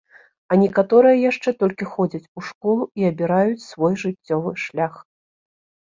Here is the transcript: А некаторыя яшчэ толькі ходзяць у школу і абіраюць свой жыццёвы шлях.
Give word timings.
А 0.53 0.55
некаторыя 0.61 1.17
яшчэ 1.31 1.53
толькі 1.61 1.89
ходзяць 1.97 2.23
у 2.41 2.45
школу 2.49 2.83
і 3.03 3.07
абіраюць 3.13 3.67
свой 3.71 3.93
жыццёвы 4.05 4.51
шлях. 4.63 4.93